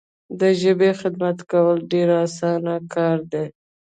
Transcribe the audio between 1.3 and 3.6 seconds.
کول ډیر اسانه کار دی.